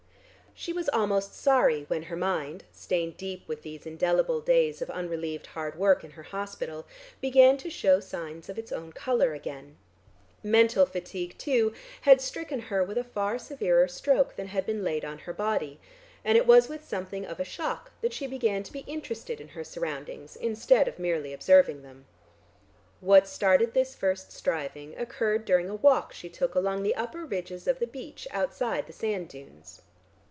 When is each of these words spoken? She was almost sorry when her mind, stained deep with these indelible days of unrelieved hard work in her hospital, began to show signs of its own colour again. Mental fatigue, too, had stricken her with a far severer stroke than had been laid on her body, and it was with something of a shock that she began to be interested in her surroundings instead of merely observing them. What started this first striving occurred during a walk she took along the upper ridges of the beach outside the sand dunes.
She 0.53 0.73
was 0.73 0.89
almost 0.89 1.33
sorry 1.33 1.85
when 1.87 2.03
her 2.03 2.15
mind, 2.15 2.65
stained 2.71 3.17
deep 3.17 3.47
with 3.47 3.63
these 3.63 3.85
indelible 3.87 4.41
days 4.41 4.79
of 4.81 4.91
unrelieved 4.91 5.47
hard 5.47 5.75
work 5.75 6.03
in 6.03 6.11
her 6.11 6.21
hospital, 6.23 6.85
began 7.19 7.57
to 7.57 7.69
show 7.69 7.99
signs 7.99 8.47
of 8.49 8.59
its 8.59 8.71
own 8.71 8.91
colour 8.91 9.33
again. 9.33 9.77
Mental 10.43 10.85
fatigue, 10.85 11.35
too, 11.39 11.73
had 12.01 12.21
stricken 12.21 12.59
her 12.59 12.83
with 12.83 12.97
a 12.99 13.03
far 13.03 13.39
severer 13.39 13.87
stroke 13.87 14.35
than 14.35 14.47
had 14.47 14.65
been 14.67 14.83
laid 14.83 15.03
on 15.03 15.19
her 15.19 15.33
body, 15.33 15.79
and 16.23 16.37
it 16.37 16.45
was 16.45 16.69
with 16.69 16.87
something 16.87 17.25
of 17.25 17.39
a 17.39 17.45
shock 17.45 17.89
that 18.01 18.13
she 18.13 18.27
began 18.27 18.61
to 18.61 18.73
be 18.73 18.81
interested 18.81 19.41
in 19.41 19.47
her 19.47 19.63
surroundings 19.63 20.35
instead 20.35 20.87
of 20.87 20.99
merely 20.99 21.33
observing 21.33 21.81
them. 21.81 22.05
What 22.99 23.27
started 23.27 23.73
this 23.73 23.95
first 23.95 24.31
striving 24.31 24.95
occurred 24.99 25.45
during 25.45 25.69
a 25.69 25.75
walk 25.75 26.13
she 26.13 26.29
took 26.29 26.53
along 26.53 26.83
the 26.83 26.95
upper 26.95 27.25
ridges 27.25 27.67
of 27.67 27.79
the 27.79 27.87
beach 27.87 28.27
outside 28.31 28.85
the 28.85 28.93
sand 28.93 29.29
dunes. 29.29 29.81